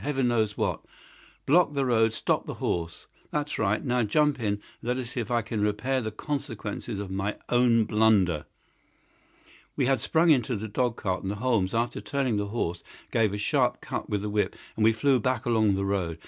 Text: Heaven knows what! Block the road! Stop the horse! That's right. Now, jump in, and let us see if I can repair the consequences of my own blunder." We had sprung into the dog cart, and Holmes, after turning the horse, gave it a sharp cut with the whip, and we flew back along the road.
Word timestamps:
Heaven 0.00 0.26
knows 0.26 0.56
what! 0.58 0.84
Block 1.46 1.72
the 1.74 1.84
road! 1.86 2.12
Stop 2.12 2.46
the 2.46 2.54
horse! 2.54 3.06
That's 3.30 3.60
right. 3.60 3.84
Now, 3.84 4.02
jump 4.02 4.40
in, 4.40 4.54
and 4.54 4.60
let 4.82 4.96
us 4.96 5.10
see 5.10 5.20
if 5.20 5.30
I 5.30 5.40
can 5.40 5.62
repair 5.62 6.00
the 6.00 6.10
consequences 6.10 6.98
of 6.98 7.12
my 7.12 7.36
own 7.48 7.84
blunder." 7.84 8.44
We 9.76 9.86
had 9.86 10.00
sprung 10.00 10.30
into 10.30 10.56
the 10.56 10.66
dog 10.66 10.96
cart, 10.96 11.22
and 11.22 11.30
Holmes, 11.34 11.74
after 11.74 12.00
turning 12.00 12.38
the 12.38 12.48
horse, 12.48 12.82
gave 13.12 13.32
it 13.32 13.36
a 13.36 13.38
sharp 13.38 13.80
cut 13.80 14.10
with 14.10 14.22
the 14.22 14.28
whip, 14.30 14.56
and 14.76 14.82
we 14.82 14.92
flew 14.92 15.20
back 15.20 15.46
along 15.46 15.76
the 15.76 15.84
road. 15.84 16.18